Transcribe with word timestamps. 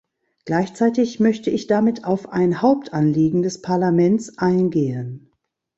Gleichzeitig 0.45 1.19
möchte 1.19 1.51
ich 1.51 1.67
damit 1.67 2.05
auf 2.05 2.29
ein 2.29 2.63
Hauptanliegen 2.63 3.43
des 3.43 3.61
Parlaments 3.61 4.35
eingehen. 4.39 5.29